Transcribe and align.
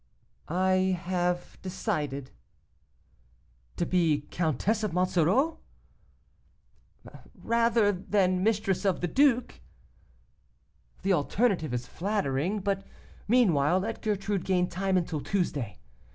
'I 0.47 0.99
have 1.03 1.59
decided.' 1.61 2.31
'To 3.77 3.85
be 3.85 4.25
Countess 4.31 4.81
of 4.81 4.93
Monsoreau?' 4.93 5.59
'Rather 7.35 7.91
than 7.91 8.41
mistress 8.41 8.83
of 8.83 9.01
the 9.01 9.07
duke.' 9.07 9.61
'The 11.03 11.13
alternative 11.13 11.71
is 11.71 11.85
flattering. 11.85 12.61
But, 12.61 12.83
meanwhile, 13.27 13.77
let 13.81 14.01
Gertrude 14.01 14.43
gain 14.43 14.67
time 14.67 14.97
until 14.97 15.21
Tuesday. 15.21 15.77